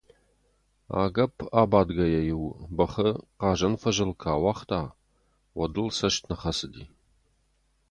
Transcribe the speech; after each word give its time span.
Агӕпп-абадгӕйӕ-иу 1.01 2.45
бӕхы 2.75 3.09
Хъазӕн 3.39 3.73
фӕзыл 3.81 4.11
куы 4.21 4.29
ауагъта, 4.33 4.81
уӕд 5.57 5.73
ыл 5.81 5.89
цӕст 5.97 6.21
нӕ 6.29 6.35
хӕцыди. 6.41 6.83